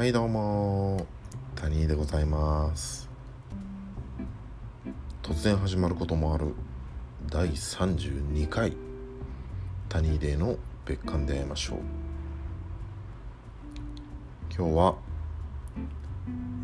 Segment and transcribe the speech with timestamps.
[0.00, 1.06] はいどうも
[1.56, 3.06] 谷でございます。
[5.22, 6.54] 突然始まることもある。
[7.28, 8.74] 第32回。
[9.90, 10.56] 谷での
[10.86, 11.78] 別館で会いましょう。
[14.56, 14.94] 今日は、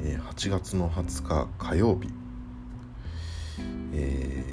[0.00, 2.09] えー、8月の20日火曜日。
[3.93, 4.45] え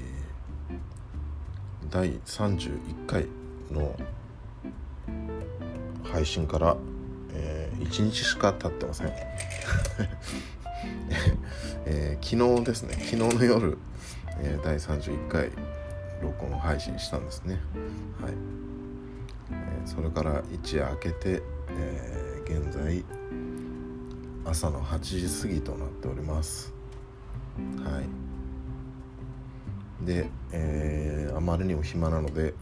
[1.87, 3.27] ー、第31回
[3.71, 3.95] の
[6.03, 6.75] 配信から、
[7.79, 9.07] 1日しか経ってません、
[11.85, 12.93] えー、昨日ですね。
[12.93, 13.77] 昨日の夜、
[14.39, 15.51] えー、第31回
[16.21, 17.59] 録音配信したんですね。
[18.21, 18.33] はい、
[19.51, 23.03] えー、それから一夜明けて、えー、現在
[24.45, 26.73] 朝の8時過ぎとなっております。
[27.83, 28.05] はい。
[30.05, 32.53] で、えー、あまりにも暇なので、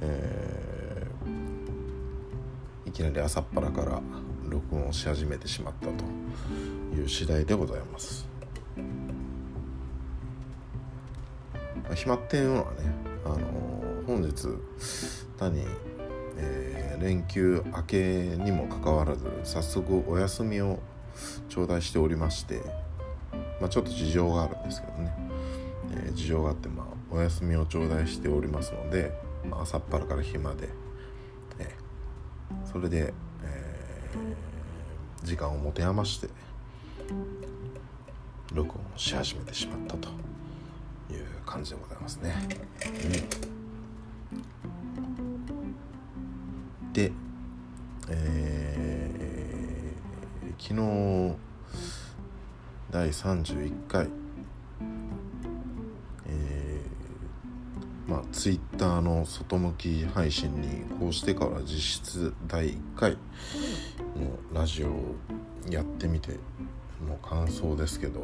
[0.00, 0.61] えー
[2.92, 4.02] いきなり朝っぱらから
[4.46, 5.92] 録音し始めてしまったと
[6.94, 8.28] いう次第でございます。
[11.94, 12.78] 暇っていうのはね、
[13.24, 13.38] あの
[14.06, 14.46] 本日
[15.38, 15.64] 単に、
[16.36, 20.78] えー、連休明けにもかかわらず早速お休みを
[21.48, 22.60] 頂戴しておりまして、
[23.58, 25.14] まあ、ちょっと事情があるんですけどね、
[25.92, 30.81] えー、事情があって、まあ、お休みを頂戴しておりますので、まあ、朝っぱらから暇で
[32.72, 36.28] それで、えー、時間を持て余して
[38.54, 40.08] 録音し始めてしまったと
[41.12, 42.34] いう感じでございますね。
[46.82, 47.12] うん、で、
[48.08, 51.36] えー、昨日
[52.90, 54.08] 第31回
[58.12, 63.12] まあ、ツイッターの外向き配信にこうしてから実質第1回
[64.52, 65.14] のラジオを
[65.70, 66.32] やってみて
[67.08, 68.20] の感想ですけど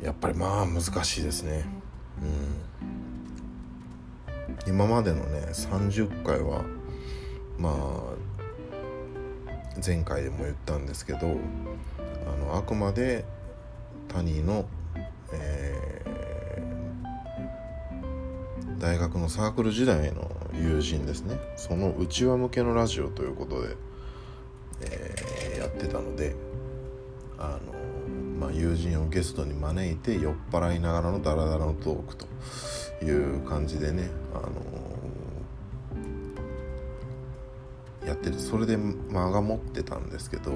[0.00, 1.64] やっぱりまあ難しいですね。
[2.22, 2.26] う
[4.68, 4.72] ん。
[4.72, 6.62] 今までのね30回は
[7.58, 7.74] まあ
[9.84, 11.30] 前回でも言ったんですけどあ
[12.36, 13.24] のあくまで
[14.06, 14.64] 他人の、
[15.32, 15.69] えー
[18.80, 21.38] 大学のサークル時代の友人ですね。
[21.56, 23.76] その内輪向けのラジオということで、
[24.80, 26.34] えー、やってたので
[27.38, 27.74] あの、
[28.40, 32.26] まあ、友人をゲストに招いて酔っ払いながらのダラダラのトークと
[33.04, 34.48] いう感じでね、あの
[38.06, 40.52] やっててそれで間が持ってたんですけど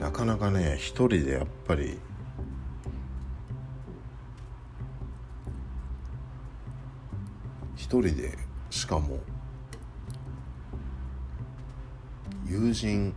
[0.00, 2.00] なかなかね一人でやっぱり
[7.76, 8.36] 一人で
[8.70, 9.18] しかも
[12.46, 13.14] 友人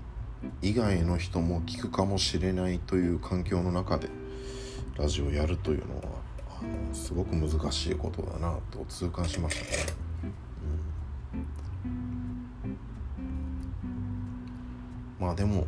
[0.62, 4.10] 以外の人も聞くかもしれないという環境の中で
[4.98, 6.02] ラジオやるというのは
[6.62, 9.94] あのすごく難しいことだなと痛感しましたね。
[15.20, 15.68] うん、まあでも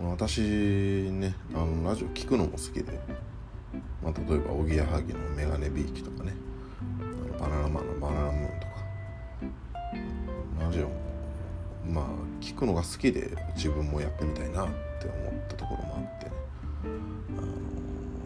[0.00, 3.00] 私ねあのラジオ聞くのも好きで、
[4.02, 6.33] まあ、例えばおぎやはぎの「メガネビーキ」とかね。
[7.44, 8.72] バナナマンのバナナムーンとか。
[10.60, 10.94] ラジオも
[11.86, 12.04] まあ
[12.40, 16.32] 聞くのが好きで自分もやってみたいなって思ったところもあってね、
[17.36, 17.40] あ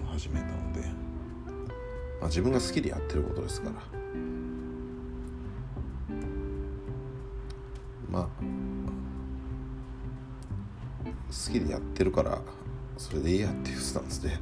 [0.06, 0.82] の始めたので、
[2.20, 3.74] まあ、自分が好きでやってることですから。
[8.08, 8.28] まあ
[11.28, 12.40] 好きでやってるから
[12.96, 14.38] それでいいやっていうスタンスで、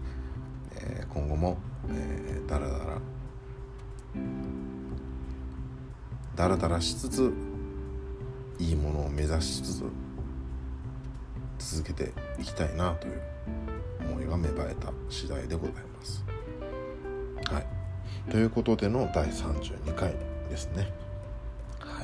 [0.75, 1.56] えー、今後も、
[1.88, 2.98] えー、だらだら
[6.36, 7.32] ダラダラしつつ
[8.58, 9.84] いいものを目指しつつ
[11.58, 13.22] 続けていきたいなという
[14.00, 16.22] 思いが芽生えた次第でございます。
[17.50, 17.66] はい、
[18.30, 20.15] ということでの第32回
[20.50, 20.92] ですね。
[21.78, 22.03] は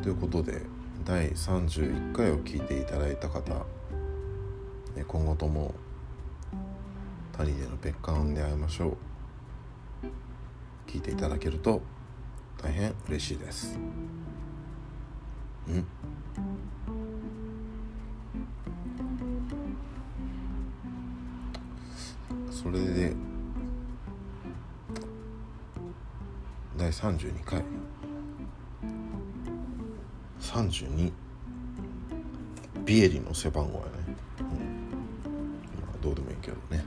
[0.00, 0.62] い、ということで
[1.04, 3.42] 第31回を聞いていただいた方
[5.06, 5.74] 今後とも
[7.36, 9.15] 谷での別館で会いましょう。
[10.96, 11.82] 聞いていただけると
[12.56, 13.78] 大変嬉しいです。
[15.68, 15.86] うん。
[22.50, 23.14] それで
[26.78, 27.62] 第32回。
[30.40, 31.12] 32
[32.86, 33.90] ビエリの背番号やね、
[34.40, 34.46] うん、
[35.82, 36.82] まあどうでもいいけどね。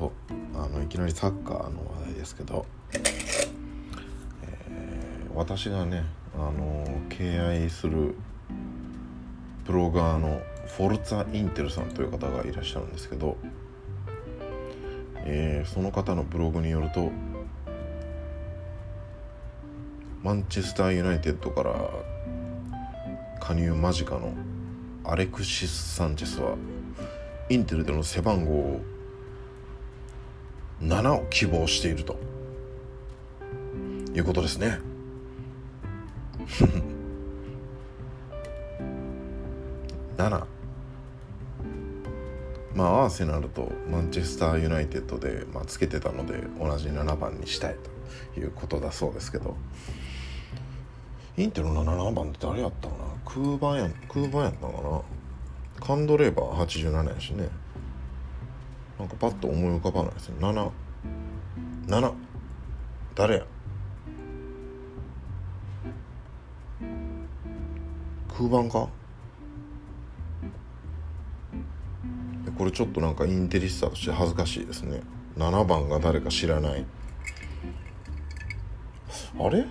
[0.00, 0.10] そう
[0.58, 2.64] あのいきなりサッカーの話題ですけど
[2.94, 4.66] え
[5.34, 8.14] 私がねあの敬愛する
[9.66, 13.36] ブロガーのフォルツァ・インテルさんという方がいらっしゃるんですけど、
[15.16, 17.10] えー、その方のブログによると
[20.22, 21.74] マンチェスター・ユナイテッドから
[23.38, 24.32] 加入間近の
[25.04, 26.54] アレクシス・サンチェスは
[27.50, 28.80] インテルでの背番号を
[30.82, 32.18] 7を希望していると。
[34.14, 34.80] いうことですね。
[40.16, 40.44] 7
[42.74, 47.76] まあアーセナルとマンチェスター・ユナイテッドで、まあ、つけてたので同じ7番にしたい
[48.34, 49.56] ということだそうですけど。
[51.36, 53.04] インテルの7番って誰やったかな？
[53.24, 55.00] 空番や空番やったかな？
[55.80, 57.48] カンドレーバー87やしね。
[59.10, 62.12] かパッと思い浮かばないですね77
[63.14, 63.46] 誰や。
[68.28, 68.88] 空番か。
[72.56, 75.02] これちょっとなんかインテリスタとして恥ずかしいですね。
[75.36, 76.86] 7番が誰か知らない。
[79.38, 79.66] あれ？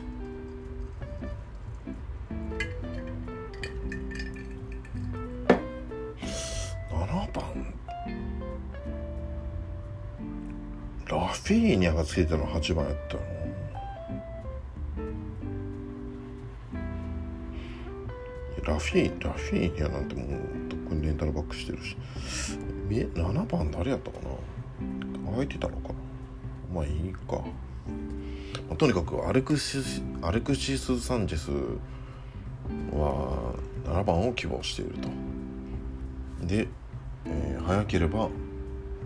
[11.50, 13.22] ラフィーニャがつけての8番やったの。
[18.63, 21.98] ラフィーラフィーニャなんてもうとっくにレンタルバックしてるし。
[22.88, 25.31] 7番誰やったかな。
[25.31, 25.96] 空いてたのかな。
[26.72, 27.42] まあいいか、ま
[28.74, 31.50] あ、とにかくアレクシスアレクシス・サンチェス
[32.96, 33.56] は
[33.86, 35.10] 7番を希望していると。
[36.46, 36.68] で、
[37.25, 38.30] えー、早ければ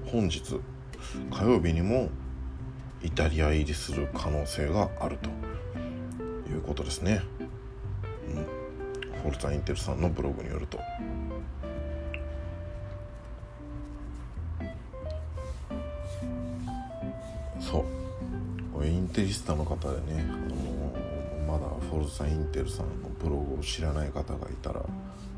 [0.08, 0.60] 本日
[1.32, 2.10] 火曜日にも
[3.04, 5.30] イタリア入りする可能性があると
[6.50, 7.22] いうことですね、
[8.30, 8.44] うん、
[9.22, 10.80] フォルツァ・インテルさんのブログによると。
[17.60, 18.86] そう。
[18.86, 20.34] インテリスタの方でね、あ
[21.48, 24.82] のまだフォルサインテルさんのブログを知らない方がいたら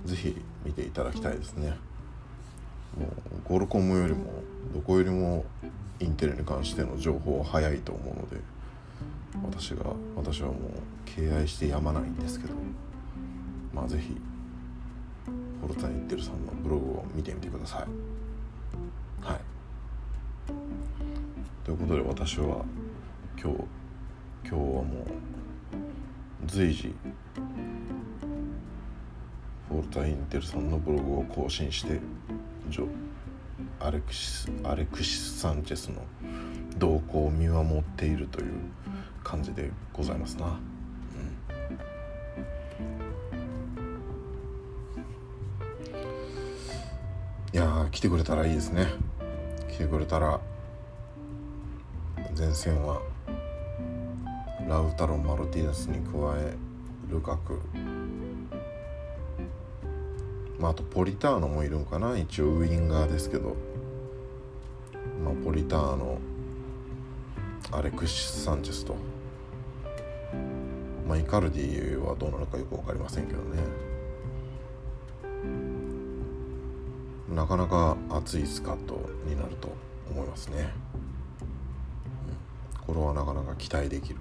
[0.06, 1.70] 是非見ていただきたいですね。
[2.98, 3.10] もう
[3.44, 4.26] ゴルコムよりも
[4.74, 5.46] どこよりも
[6.00, 8.38] インテルに関しての情報は早いと思うので
[9.44, 10.57] 私が私はもう
[11.06, 12.53] 敬愛してやまないんですけど
[13.74, 14.15] まあ是非
[15.62, 19.25] フォルツァインテルさんのブログを見てみてください。
[19.25, 19.39] はい。
[21.63, 22.63] ということで私は
[23.42, 23.57] 今日
[24.47, 24.86] 今日はもう
[26.45, 26.94] 随時
[29.68, 32.00] フォルタ・インテルさんのブログを更新して
[33.86, 36.02] アレクシスアレクシス・サンチェスの
[36.80, 38.48] 動向を見守っているという
[39.24, 40.60] 感じでございますな。
[47.54, 48.88] いや来てくれたらいいですね。
[49.70, 50.40] 来てくれたら
[52.36, 53.00] 前線は
[54.68, 56.56] ラウタロ・マルティネスに加え
[57.08, 57.62] ルカク、
[60.60, 62.18] まあ、あとポリターノもいるんかな。
[62.18, 63.56] 一応ウインガーですけど、
[65.25, 66.19] まあ、ポリターノ
[67.71, 68.95] アレクシス・サンチェスと、
[71.07, 73.64] まあ、イカルディはどうなるかよく分かりませんけどね。
[77.33, 79.69] なかなか熱いスカットになると
[80.11, 80.71] 思いますね。
[82.85, 82.94] うん。
[82.94, 84.19] これはなかなか期待できる。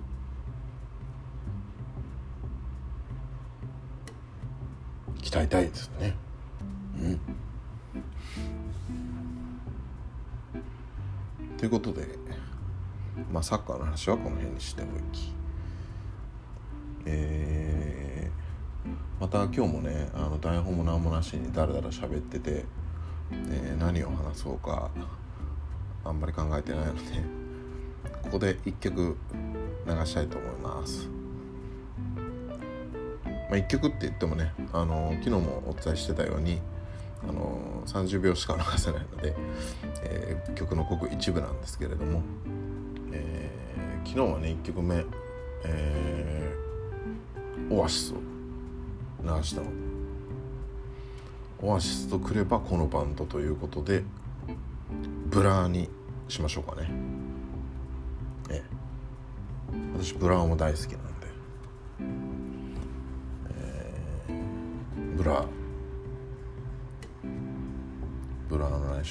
[5.21, 6.17] 鍛えたいですね。
[6.99, 7.21] うん。
[11.65, 12.07] ということで
[13.33, 15.33] まあサッカーの話はこの辺にしておき
[17.07, 22.67] えー、また今日もねあの台本も何もなしにだらだら喋ってて、
[23.33, 24.91] えー、何を話そうか
[26.05, 27.01] あんまり考えてないので
[28.25, 29.17] ここで一曲
[29.87, 31.09] 流したいと思います。
[33.49, 36.61] まあ、1曲って言ってもねあの昨日もお伝えしてたように
[37.29, 39.35] あの30秒しか流せないので、
[40.03, 42.23] えー、曲のごく一部なんですけれども、
[43.13, 45.05] えー、昨日はね1曲目、
[45.65, 48.17] えー、オアシスを
[49.23, 49.69] 流したの
[51.63, 54.05] オアシスとくればこのバンドということで
[55.27, 55.89] ブラーに
[56.29, 56.89] しましょうかね。
[58.51, 58.85] ええ
[59.97, 61.27] 私ブラーも大好きなんで、
[63.51, 65.49] えー、ブラーに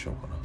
[0.03, 0.35] しようかな、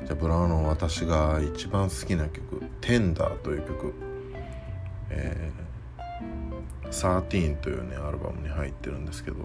[0.00, 3.94] うん、じゃあブラーの私が一番好きな曲「Tenderという曲、
[5.10, 9.36] えー、「13」というねアルバムに入ってるんですけど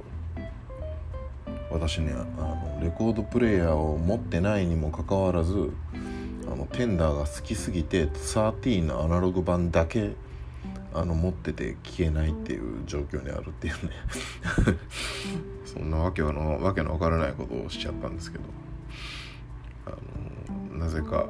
[1.70, 5.72] 私ねあのレコードプレーヤーを持ってないにもかかわらず
[6.52, 10.16] あのテンダーが好きすぎて13のアナログ版だけ
[10.94, 13.92] あの持ってて聞けないっていう状況にあるっていうね。
[15.64, 18.44] そんなわけのわけのわからないことをしちゃったんですけど。
[19.92, 21.28] あのなぜか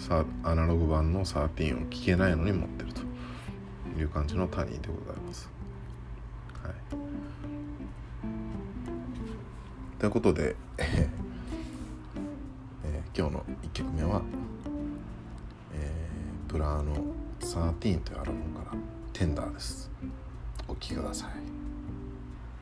[0.00, 3.02] さアナログ版の13を聞けないのに持ってると
[4.00, 5.48] いう感じのタニーでございます。
[6.62, 6.74] はい、
[9.98, 14.22] ということで、 えー、今日の1曲目は、
[15.74, 16.94] えー、ブラーの
[17.40, 19.90] 「13」というアルバムから「Tender」です。
[20.66, 21.30] お聴きください。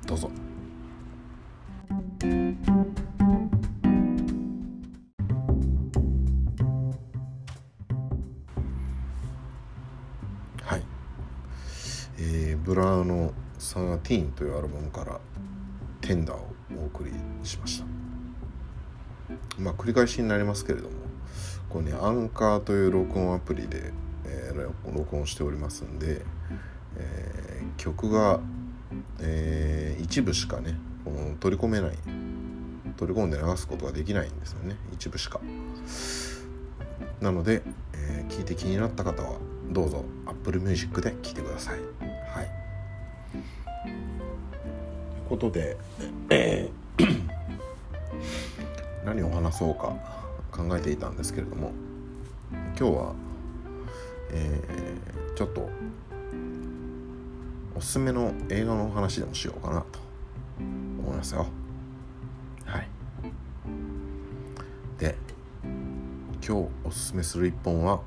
[0.06, 0.47] どうぞ。
[2.20, 2.26] は
[10.76, 10.82] い、
[12.18, 15.20] えーブラーの「13」というアルバムから
[16.02, 16.48] 「テンダー」を
[16.82, 17.12] お送り
[17.44, 17.86] しました。
[19.60, 20.96] まあ繰り返しになりますけれども
[21.68, 23.92] これねアンカーという録音アプリで、
[24.24, 26.24] えー、録音しておりますんで、
[26.96, 28.40] えー、曲が、
[29.20, 30.74] えー、一部しかね
[31.40, 31.98] 取り込めない。
[32.96, 34.76] 取り込んで流すことができないんですよね。
[34.92, 35.40] 一部しか。
[37.20, 37.62] なので、
[37.94, 39.38] えー、聞いて気になった方は
[39.70, 41.78] どうぞ Apple Music で聴いてください。
[41.78, 42.48] はい。
[43.82, 45.76] ということで、
[46.30, 47.22] えー、
[49.04, 49.94] 何を話そうか
[50.50, 51.72] 考えていたんですけれども
[52.78, 53.14] 今日は、
[54.30, 55.68] えー、ちょっと
[57.76, 60.07] おすすめの映画の話でもしようかなと。
[61.08, 61.46] 思いますよ。
[62.64, 62.88] はい。
[64.98, 65.16] で
[66.46, 68.00] 今日おすすめする一本は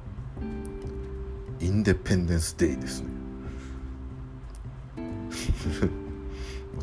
[1.60, 3.08] インデペンデンス・デイですね。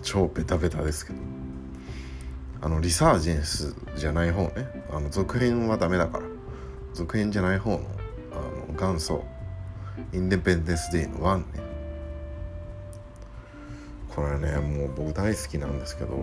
[0.02, 1.18] 超ベタベタですけど。
[2.60, 4.84] あのリサージェンスじゃない方ね。
[4.90, 6.25] あの続編はダメだから。
[6.92, 7.80] 続編じゃない方の
[8.32, 9.25] あの元祖
[10.12, 11.67] インデペンデンス・デイの1ね。
[14.18, 16.16] これねもう僕大好きなんですけど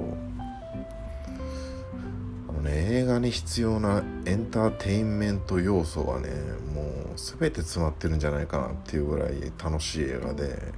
[2.49, 6.29] あのね映画に必要なエンターテインメント要素がね
[6.73, 6.85] もう
[7.15, 10.73] 全て詰まってるんじゃないかなっていうぐらい楽しい映画で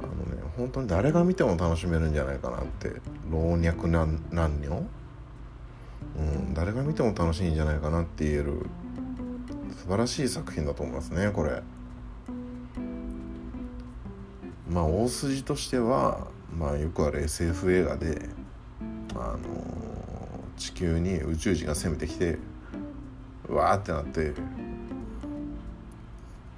[0.00, 2.90] あのね本当に誰が見ても楽しめるんじゃないかなって
[3.30, 4.86] 老若男女？
[6.18, 8.66] うん誰が見ても楽しいんじゃないかなって言える
[9.78, 11.62] 素晴らしい作品だと思いますねこれ。
[14.68, 18.28] まあ大筋としてはまあよくある SF 映画で
[19.14, 19.38] あの
[20.56, 22.38] 地球に宇宙人が攻めてきて
[23.48, 24.32] わーってなって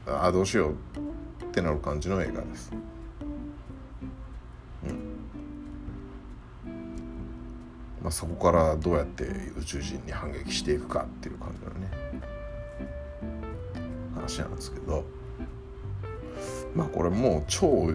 [0.07, 0.75] ああどうしよう
[1.45, 2.73] ってなる感じの映画です。
[8.01, 9.25] まあ、そこからどうやって
[9.59, 11.91] 宇宙人に反撃していくかっていう感じのね
[14.15, 15.18] 話なんですけど。
[16.75, 17.91] まあこれもう超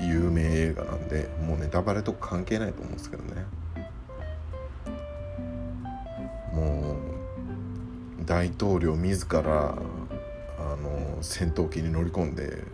[0.00, 3.44] 有名映画なんでもうネタバレとか関係ないと思うんですけどね。
[6.52, 9.76] もう大統領自らあ
[10.76, 12.64] の戦闘機に乗り込んで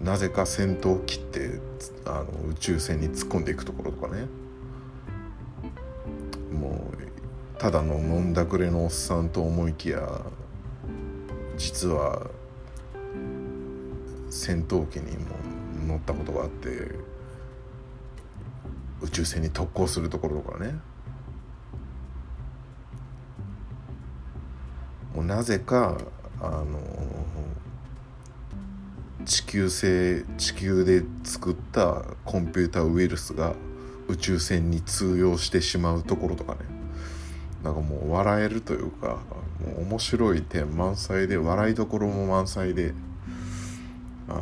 [0.00, 1.60] なぜか戦闘機って
[2.04, 4.26] あの宇宙船に突っ込んでいくところとかね。
[6.52, 6.96] もう
[7.58, 10.20] ただの飲んだくれのおっさんと思いきや
[11.56, 12.30] 実は
[14.36, 15.26] 戦闘機にも
[15.86, 16.68] 乗ったことがあって
[19.00, 20.74] 宇宙船に特攻するところとかね。
[25.14, 25.96] もうなぜか
[26.40, 26.64] あの
[29.24, 33.54] 地球製地球で作ったコンピューターウイルスが
[34.08, 36.60] 宇宙船に通用してしまうところとかね。
[37.64, 39.18] なんかもう笑えるというか
[39.64, 42.92] もう面白い点満載で笑いどころも満載で
[44.28, 44.40] あの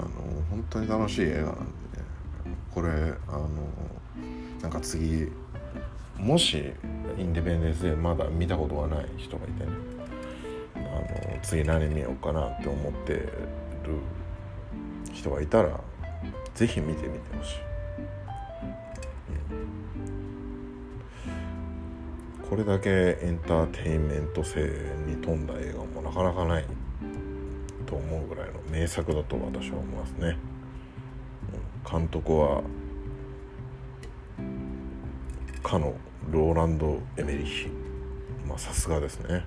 [0.51, 1.57] 本当に楽しい映画なんでね
[2.75, 2.89] これ
[3.29, 3.49] あの
[4.63, 5.29] なんか次
[6.19, 6.73] もし
[7.19, 9.71] インディペンデンスでまだ見たことがない人がいてね
[10.75, 10.79] あ
[11.35, 13.31] の次何見ようかなって思ってる
[15.13, 15.81] 人がいたら
[16.55, 17.75] 是非見てみてほしい。
[22.49, 24.61] これだけエンターテインメント性
[25.07, 26.65] に富んだ映画もなかなかない
[28.75, 30.37] 名作だと私は思いますね。
[31.89, 32.63] 監督は
[35.63, 35.95] かの
[36.31, 37.69] ローランド・エメリヒ
[38.49, 39.45] まあさすがですね。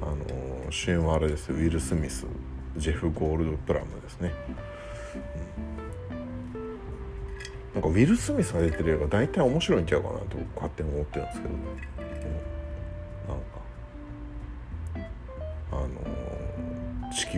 [0.00, 2.26] あの主演はあれですウィル・スミス。
[2.76, 4.32] ジェフ・ゴールドプラムですね、
[7.74, 11.99] うん、なんかウィル・スミスが出てる映画大体面白いんちゃうかなと勝手に思ってるんですけど、う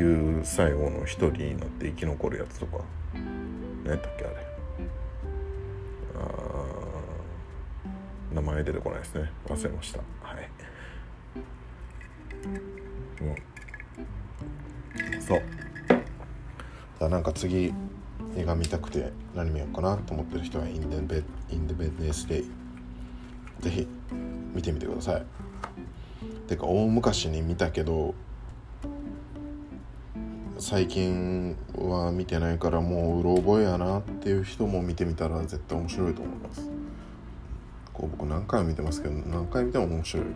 [0.03, 2.79] 球最後の一人になって生き残るやつとか。
[3.85, 4.35] 何やったっけあれ。
[8.35, 9.31] 名前出てこないですね。
[9.47, 9.99] 忘れました。
[9.99, 10.05] は
[10.41, 10.49] い。
[13.21, 13.25] う
[15.19, 15.21] ん。
[15.21, 15.43] そう。
[16.99, 17.73] だなんか次
[18.37, 22.51] 映画見たくて何見ようかなと思ってる人はインデベインデベネスデイ。
[23.61, 23.87] ぜひ
[24.53, 25.27] 見てみてください。
[26.49, 28.17] てか大昔に見たけど
[30.63, 36.71] 最近は見てないからもううろ覚えやなっていう人も見てみたら絶対面白いと思います。
[37.93, 40.27] こう僕何回も見てますけど何回見ても面白い。
[40.27, 40.33] うん。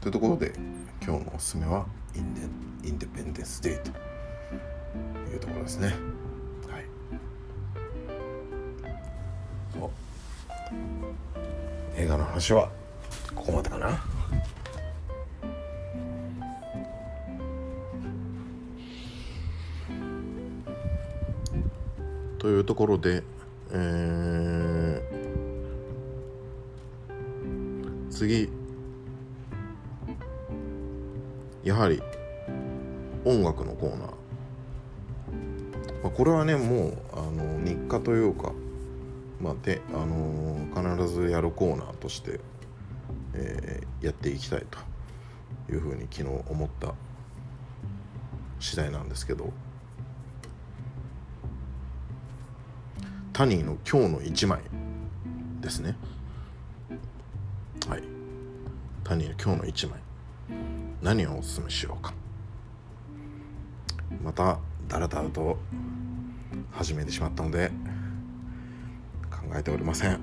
[0.00, 0.52] というところで
[1.00, 3.90] 今日のおすすめはインデインデペンデンス・デイと
[5.30, 5.86] いうところですね。
[5.86, 5.96] はい。
[9.72, 9.90] そう。
[11.96, 12.72] 映画の話は
[13.36, 14.11] ここまでかな。
[22.42, 23.22] というところで、
[23.70, 28.48] えー、次
[31.62, 32.02] やはり
[33.24, 34.00] 音楽のコーナー、
[36.02, 38.52] まあ、これはねもうあの日課というか、
[39.40, 42.40] まあであの必ずやるコーナーとして、
[43.34, 44.80] えー、やっていきたいと
[45.72, 46.92] いうふうに昨日思った
[48.58, 49.52] 次第なんですけど。
[53.32, 54.60] タニーの今日の一枚
[55.62, 55.96] ですね。
[57.88, 58.02] はい。
[59.02, 59.98] タニーの今日の一枚。
[61.00, 62.12] 何をおすすめしようか。
[64.22, 65.56] まただらだらと
[66.72, 67.72] 始めてしまったので
[69.30, 70.20] 考えておりません。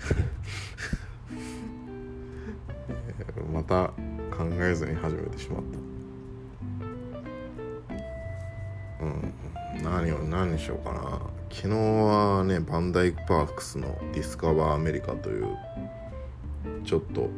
[3.52, 3.88] また
[4.34, 5.62] 考えずに始めてしまっ
[8.98, 9.04] た。
[9.04, 9.34] うん。
[9.84, 11.20] 何を何にしようかな。
[11.50, 15.56] 昨日はねバンダイパークスの「ディスカバーアメリカ」という
[16.84, 17.28] ちょっと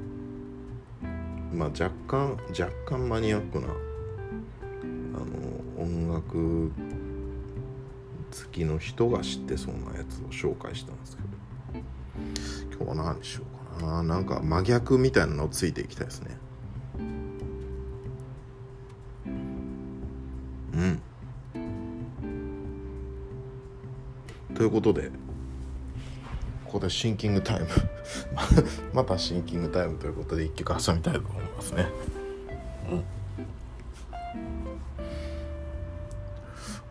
[1.53, 3.70] まあ若干若干マニアックなあ
[5.79, 11.29] の音楽好きの人が知ってそうなやつを紹介したんですけど
[12.85, 13.44] 今日は何にしよ
[13.79, 14.03] うかな。
[14.03, 16.37] なんか真逆みたいなのをついていきたいですね。
[24.55, 25.11] ということで
[26.65, 27.67] ここでシンキングタイム
[28.95, 31.87] またシンキングタイムということで一曲挟みたいと思いますね。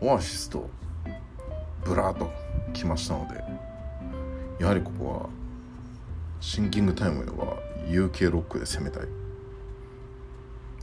[0.00, 0.68] うん、オアシスと
[1.84, 2.30] ブラーと
[2.72, 3.42] 来ましたので
[4.62, 5.28] やはりここは
[6.40, 9.08] シンキングタイムは UK ロックで攻めたい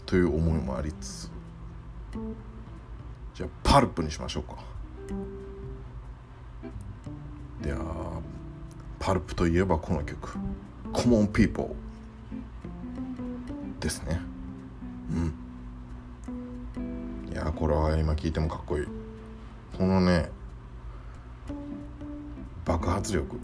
[0.05, 1.31] という思いもありつつ
[3.33, 4.57] じゃあパルプにしましょうか。
[7.65, 7.77] いや
[8.99, 10.37] パルプといえばこの曲
[10.93, 11.75] 「Common People」
[13.79, 14.21] ですね。
[15.11, 17.31] うん。
[17.31, 18.85] いやこれは今聴いてもかっこいい。
[19.77, 20.29] このね
[22.65, 23.39] 爆発力。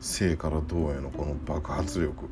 [0.00, 2.28] 生から銅へのこの爆発力。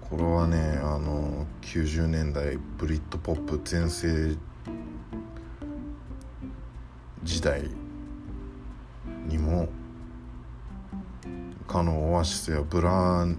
[0.00, 4.38] これはねあの90年代ブリッドポップ全盛
[7.24, 7.68] 時代
[9.26, 9.68] にも
[11.72, 13.38] かのオアシスやブラーン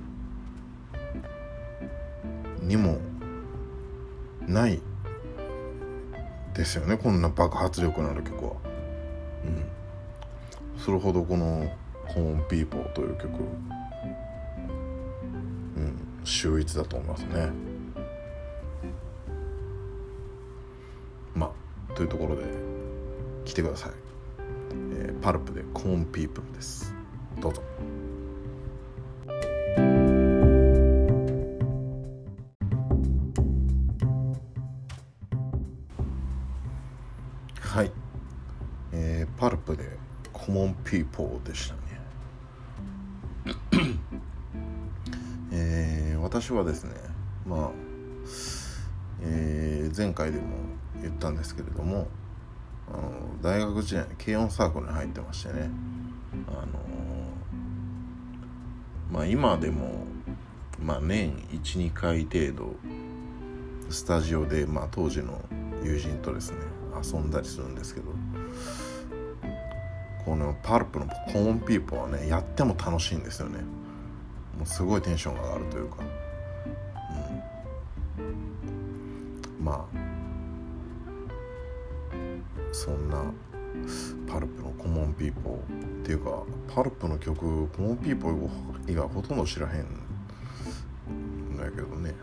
[2.62, 2.97] にも
[4.47, 4.82] ない
[6.54, 8.54] ですよねこんな爆発力のある曲は。
[9.43, 11.69] うん、それほどこの
[12.08, 13.28] 「コーンピーポー」という曲、
[15.78, 17.49] うん、秀逸だと思いますね。
[21.36, 21.52] ま
[21.91, 22.43] あというところで
[23.45, 24.12] 来てください。
[25.24, 26.94] パルプでコーンピープルです。
[27.40, 27.64] どうぞ。
[37.62, 37.92] はい、
[38.92, 39.98] えー、パルプで
[40.34, 41.82] コモンピーポーでしたね。
[45.54, 46.96] えー、私はですね
[47.48, 47.72] まあ、
[49.22, 50.48] えー、前回でも
[51.02, 52.10] 言ったんですけれども
[53.44, 55.70] 大学時代軽音サークルに入ってましてね。
[56.48, 56.80] あの
[59.12, 60.06] まあ今でも
[60.82, 62.74] まあ年12回程度
[63.90, 65.42] スタジオで、まあ、当時の
[65.84, 66.58] 友人とですね
[67.04, 68.08] 遊んだりするんですけど
[70.26, 73.60] このパルプのコーンピーポーはねやっても楽しいんですよね。
[74.58, 75.98] もうすごいテンションが上がるというか、
[78.20, 78.22] う
[79.62, 80.03] ん、まあ
[82.74, 83.32] そんな
[84.28, 89.86] パルプのコモンピーポーっていうかパルプの曲コモンピーポー以外ほとんど知らへん
[91.56, 92.16] だけどね。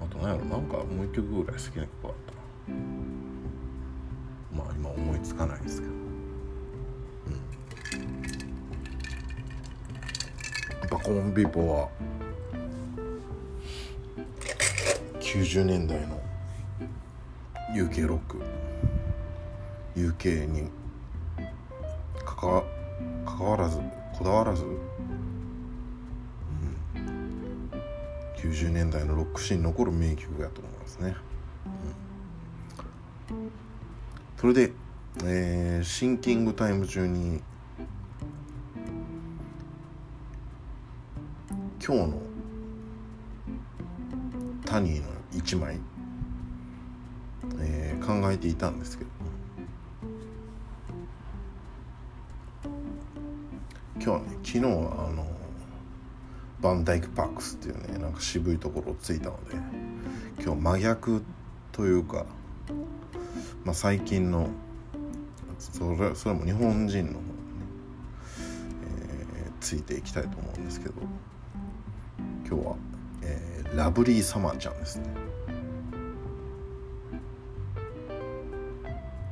[0.00, 2.32] あと何やろなんかもう一曲ぐらい好きな曲あった
[2.72, 2.76] な。
[4.54, 5.92] まあ今思いつかないですけど。
[5.94, 6.02] うん。
[10.82, 11.88] やっぱコモンピーポーは
[15.20, 16.23] 90年代の
[17.74, 18.40] UK ロック
[19.96, 20.70] UK に
[22.24, 22.62] 関わ
[23.26, 23.78] 関わらず
[24.16, 24.78] こだわらず、うん、
[28.36, 31.16] 90年代のロックシーンに残る名曲やと思いますね、
[33.30, 33.50] うん、
[34.38, 34.72] それで、
[35.24, 37.42] えー、シンキングタイム中に
[41.84, 42.22] 今日の
[44.64, 45.78] タニーの1枚、
[48.04, 49.10] 考えていたんですけど。
[54.04, 55.26] 今日はね昨日はあの
[56.60, 59.56] バンダイクパークスっていうねなんか渋いところをついたので
[60.42, 61.24] 今日真逆
[61.72, 62.26] というか、
[63.64, 64.48] まあ、最近の
[65.58, 67.26] それそれも日本人の方にね、
[69.36, 70.94] えー、ついていきたいと思うんですけど
[72.46, 72.76] 今日は、
[73.22, 75.23] えー、ラブリーサマーちゃんですね。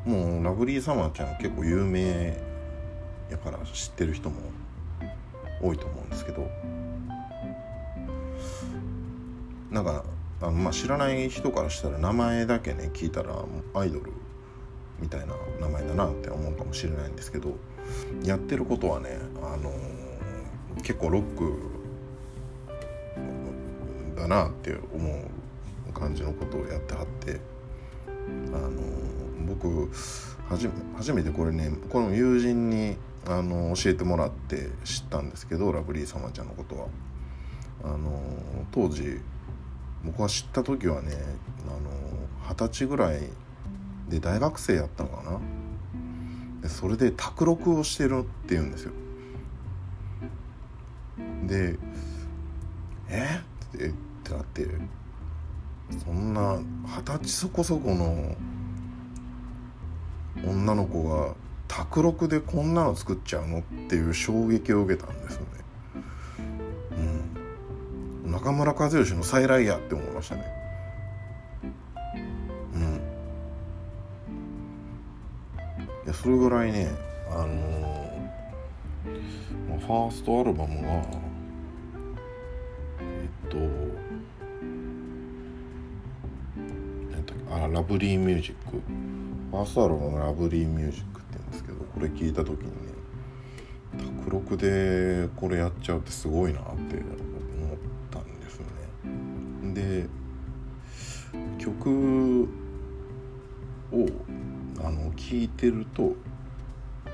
[0.05, 2.37] もうラブリーサマーちゃん結構有名
[3.31, 4.37] やから知ってる人も
[5.61, 6.51] 多いと思うんですけど
[9.71, 10.05] なんか
[10.41, 14.13] あの、まあ、知らない人からしたら名前だけね聞いたらアイドル
[15.01, 17.57] みたいな名前だなって思うかもしれないんですけど
[18.25, 21.71] やってることはね、あのー、結構ロック
[24.17, 25.25] だなって思
[25.89, 27.41] う感じのことをやってはって
[28.53, 29.02] あのー
[29.47, 29.91] 僕
[30.49, 36.87] 初めてこれねこの友人にあの教えてもらって知ったんですけどラブリーサマちゃんのことは。
[37.85, 38.23] あの
[38.71, 39.21] 当時
[40.05, 41.17] 僕は知った時はね
[42.49, 43.21] 二十歳ぐらい
[44.09, 45.41] で大学生やったのかな。
[46.61, 48.93] でそれで卓録をしてるって言うんですよ。
[51.47, 51.77] で
[53.11, 53.41] 「え？
[53.77, 53.91] っ?」っ
[54.23, 54.69] てなって
[56.05, 58.37] そんな二十歳そこそこの
[60.45, 61.35] 女の子が
[61.69, 65.47] 卓録でこんなの作っちゃうのっていう衝撃を受けたんですよね。
[68.25, 70.45] うん、中村和義の再来やって思いましたね。
[72.75, 73.01] うん。
[76.05, 76.91] いやそれぐらいね
[77.31, 80.89] あのー、ファーストアルバムが
[83.01, 83.57] えっと
[87.55, 88.81] あラブリーミュージック
[89.53, 92.93] ファースアルバムの「ラブリーミュージック」って言うんですけどこれ聞いた時にね
[94.25, 96.79] 卓録でこれやっちゃうってすごいなって思っ
[98.11, 98.67] たんですよ
[99.05, 99.75] ね。
[99.75, 100.09] で
[101.59, 102.49] 曲
[103.93, 104.07] を
[104.83, 106.17] あの聞いてると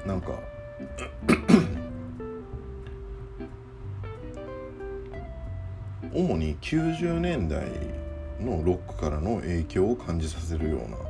[0.07, 0.31] なんか
[6.13, 7.67] 主に90年代
[8.41, 11.08] のロックからの影響を感じさせるような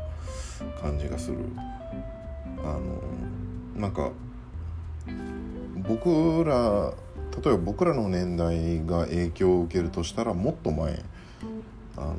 [0.80, 1.38] 感じがする。
[2.62, 2.80] あの
[3.80, 4.10] なんか
[5.76, 6.92] 僕ら
[7.42, 11.02] 例えば僕らの年代が影響を受けるとしたらもっと前
[11.96, 12.16] あの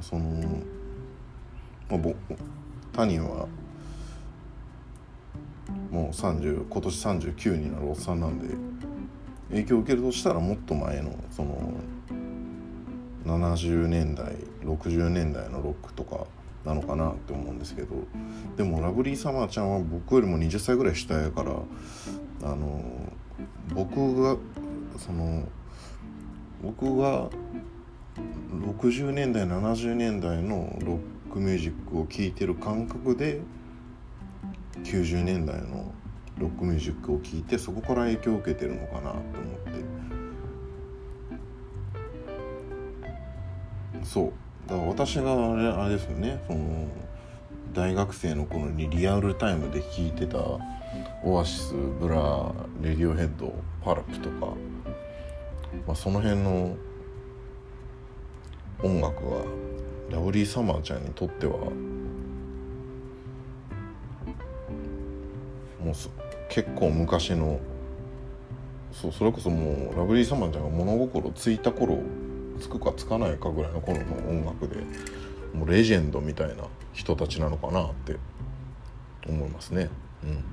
[0.00, 0.24] その、
[1.90, 2.14] まあ、ぼ
[2.92, 3.46] 谷は
[5.90, 8.54] もう30今年39になるおっさんなんで
[9.50, 11.74] 影響を受けるとしたらもっと前のその
[13.24, 16.26] 70年代60年代のロックとか
[16.64, 17.94] なのかなって思うんですけど
[18.56, 21.52] でもラブリーサマーちゃんは僕よりも20歳ぐらい下やから
[22.42, 22.82] あの
[23.74, 24.36] 僕が
[24.98, 25.46] その
[26.62, 27.28] 僕が
[28.52, 30.98] 60年代70年代のロ
[31.28, 33.40] ックミュージックを聴いてる感覚で
[34.82, 35.92] 90年代の
[36.38, 39.22] ロックミュージックを聴いてそこから影響を受けてるのかなと思っ
[44.00, 44.04] て。
[44.04, 44.43] そう。
[44.66, 46.88] だから私があれあれですよねその
[47.72, 50.38] 大学生の頃にリアルタイムで聴いてた
[51.22, 54.54] オアシスブラレディオヘッドパルプとか、
[55.86, 56.76] まあ、その辺の
[58.82, 59.44] 音楽は
[60.10, 61.56] ラブリーサマーちゃんにとっては
[65.82, 65.94] もう
[66.48, 67.58] 結構昔の
[68.92, 71.98] そうそれこそもうラブリーサマーちゃんが物心ついた頃
[72.60, 74.76] つくかつかないかぐらいの頃の音楽で
[75.54, 78.16] もうレジェンドみたいな人たちなのかなって
[79.26, 79.90] 思いますね。
[80.22, 80.44] うん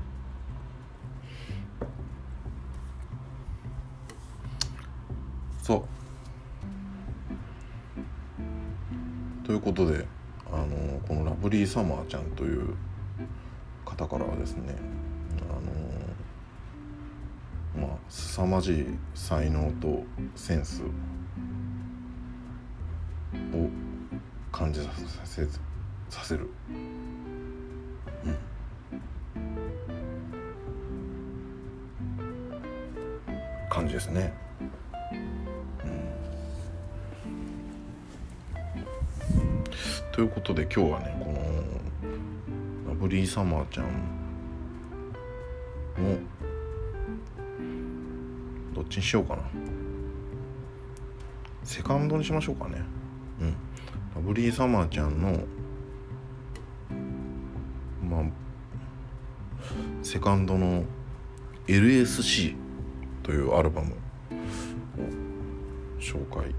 [5.62, 5.86] そ
[9.44, 10.08] うということで
[10.52, 12.76] あのこのラブリーサマーちゃんという
[13.86, 14.76] 方からはですね
[17.76, 20.04] あのまあ凄まじい才能と
[20.36, 20.82] センス
[23.54, 23.70] を
[24.52, 24.90] 感じさ
[25.26, 25.48] せ
[26.10, 28.38] させる、うん、
[33.70, 34.34] 感じですね。
[35.84, 35.88] う
[39.38, 39.64] ん。
[40.12, 43.86] ということで今日はねこのラブリーサマーちゃん
[45.98, 46.18] の
[48.74, 49.44] どっちにしようかな。
[51.64, 52.82] セカンドにしましょうかね。
[54.32, 55.39] ブリーサマーちゃんの
[58.02, 58.24] まあ
[60.02, 60.86] セカンドの
[61.67, 62.56] LSC
[63.24, 63.96] というアルバムを
[66.00, 66.56] 紹介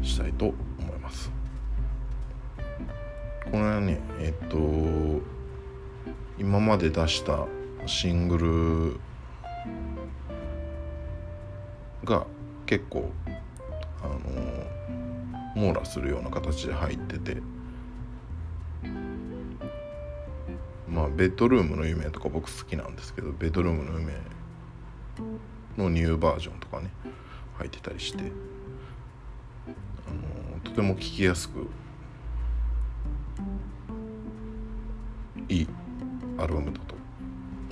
[0.00, 1.32] したいと思います。
[3.46, 4.56] これはねえっと
[6.38, 7.48] 今まで出した
[7.86, 9.00] シング
[12.04, 12.28] ルが
[12.64, 13.10] 結構
[15.56, 17.42] 網羅するような形で入ってて。
[20.88, 24.12] まあベッドルームの夢とか僕好きなんですけどベッドルームの夢
[25.76, 26.90] のニューバージョンとかね
[27.58, 28.22] 入ってたりして。
[30.06, 31.66] あのとても聴きやすく
[35.48, 35.68] いい
[36.38, 36.94] アルバムだと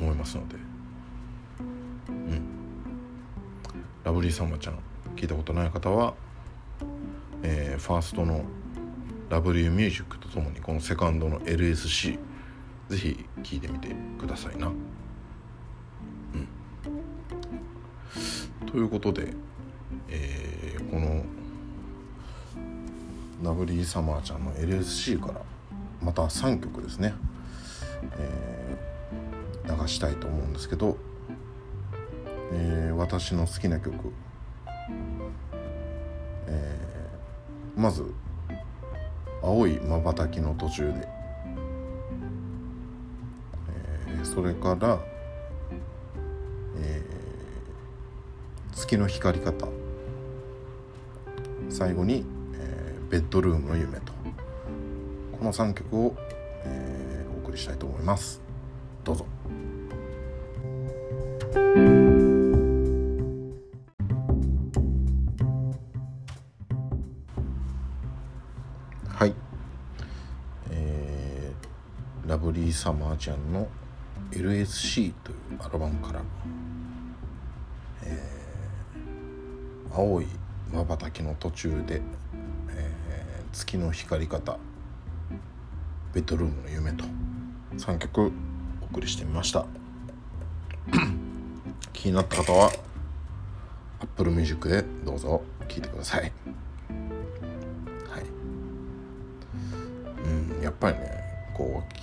[0.00, 0.56] 思いますので。
[2.08, 2.42] うん。
[4.04, 4.78] ラブリーサンマちゃん
[5.16, 6.14] 聞いたことない方は、
[7.44, 8.42] えー、ファーストの
[9.28, 12.18] ラブリーミュージックとともにこのセカンドの LSC
[12.88, 14.66] ぜひ聴いてみてくださいな。
[14.66, 14.70] う
[18.66, 19.32] ん、ということで、
[20.08, 21.24] えー、この
[23.42, 25.40] ラブリーサマーちゃんの LSC から
[26.02, 27.14] また3曲ですね
[28.18, 30.96] えー、流したいと思うんですけど、
[32.52, 34.12] えー、私の好きな曲、
[36.46, 36.93] えー、
[37.76, 38.12] まず
[39.42, 41.08] 「青いまばたきの途中で」
[44.06, 44.98] えー、それから、
[46.78, 49.68] えー「月の光り方」
[51.68, 54.12] 最後に、えー「ベッドルームの夢」と。
[55.38, 56.16] この3曲を、
[56.64, 57.04] えー
[57.54, 58.40] りしたいと思います。
[59.02, 59.26] どうぞ。
[72.74, 73.68] サマーちゃんの
[74.32, 76.22] LSC というアルバムから、
[78.02, 80.26] えー、青い
[80.72, 82.02] まばたきの途中で、
[82.70, 84.58] えー、月の光り方
[86.12, 87.04] ベッドルームの夢と
[87.76, 88.32] 3曲
[88.82, 89.66] お送りしてみました。
[91.92, 92.72] 気になった方は
[94.00, 96.32] Apple Music でどうぞ聴いてください。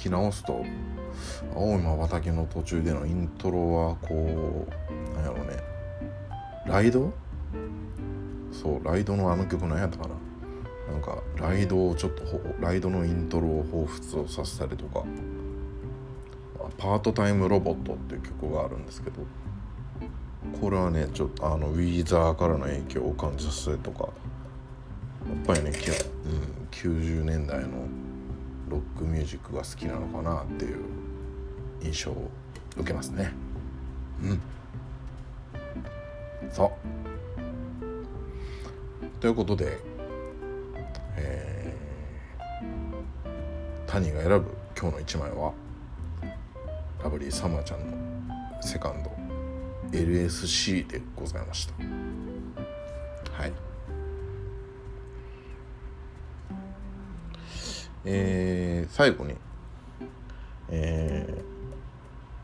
[0.01, 0.65] き直すと
[1.55, 5.57] 「青いまばたき」の途中でのイントロはこうなんやろうね。
[6.65, 7.11] ライド？
[8.51, 10.15] そうライドのあの曲何やったかな。
[10.93, 12.23] なんかライドをちょっと
[12.59, 15.05] ライドのイントロを彷彿とさせたりとか。
[16.77, 19.21] パートタイムロボットっていう曲があるんですけど。
[20.59, 24.09] これはねちょっとあのウィーザーからの影響を感じさせとか。
[25.27, 25.71] やっぱりね、
[26.25, 27.67] うん、90年代の
[28.71, 30.77] ロックミュージックが好きなのかなっていう
[31.81, 32.31] 印象を
[32.77, 33.33] 受けますね。
[34.23, 34.41] うん。
[36.49, 36.71] そう。
[39.19, 39.77] ということで、
[41.17, 44.45] えー、谷が選ぶ
[44.79, 45.51] 今日の一枚は
[47.03, 49.11] 「ラブリーサマーちゃんのセカンド
[49.91, 52.00] LSC でございました。
[58.05, 59.35] えー、最後に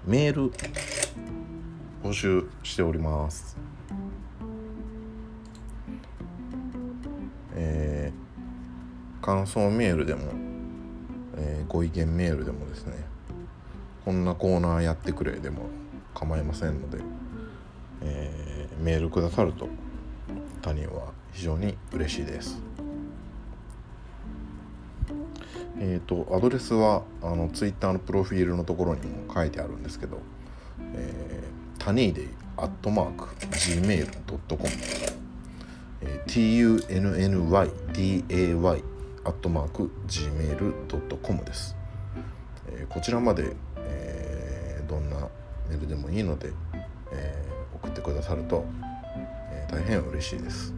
[0.06, 0.52] メール
[2.04, 3.58] 募集しております
[7.60, 10.22] えー、感想メールでも、
[11.38, 12.94] えー、ご意見メールでもですね
[14.06, 15.64] こんなコーナーやってくれでも
[16.14, 17.00] 構いませんので、
[18.04, 19.68] えー、メールくださると
[20.62, 22.67] 他人は非常に嬉しいです。
[25.80, 30.18] えーと、アドレスはあのツイッターのプロフィールのところにも書いてあるんですけど、
[30.94, 34.70] えー、タニーデイアットマーク gmail.com、
[36.02, 36.66] えー、
[38.28, 38.84] tunnyday
[39.24, 41.76] アットマーク gmail.com です、
[42.70, 45.18] えー、こちらまで、えー、どんな
[45.70, 46.54] メールでもいいので、
[47.12, 48.66] えー、送ってくださると、
[49.52, 50.74] えー、大変嬉しいです。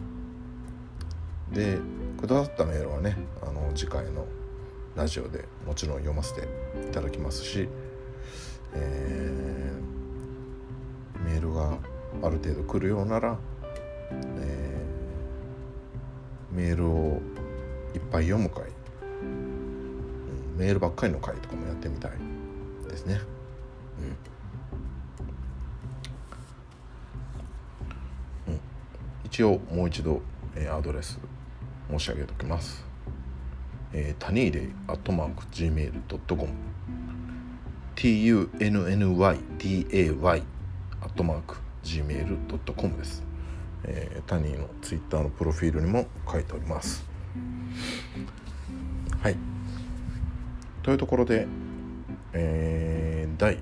[1.54, 1.78] で
[2.20, 4.26] くださったメールはねあの次回の
[5.00, 7.70] ラジオでもちろん読ませていただきますし、
[8.74, 11.78] えー、メールが
[12.22, 13.38] ある程度来るようなら、
[14.12, 17.22] えー、メールを
[17.96, 18.66] いっぱい読む回、
[19.24, 22.12] うん、メールばっかりの回とかもやってみたい
[22.90, 23.22] ですね。
[28.48, 28.60] うん、うん、
[29.24, 30.22] 一応もう一度、
[30.58, 31.18] えー、アドレス
[31.90, 32.89] 申し上げておきます。
[33.94, 36.48] えー、タニーデイアットマーク Gmail.com
[37.96, 40.44] tunnyday
[41.02, 43.24] アットマーク Gmail.com です、
[43.84, 47.04] えー、タニーのツイッターのプロフィールにも書いております。
[49.22, 49.36] はい。
[50.84, 51.48] というところで、
[52.34, 53.60] えー、第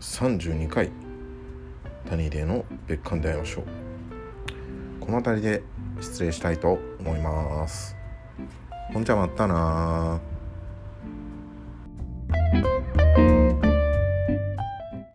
[0.00, 0.90] 32回
[2.08, 3.64] タニーデーの別館で会いましょう。
[5.00, 5.62] この辺りで
[6.00, 7.99] 失礼したいと思います。
[8.92, 10.20] ほんじゃまったな